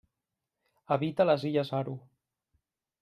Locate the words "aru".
1.83-1.97